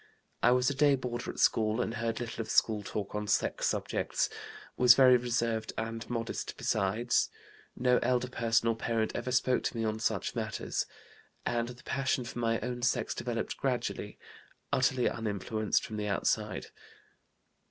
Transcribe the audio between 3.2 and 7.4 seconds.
sex subjects, was very reserved and modest besides;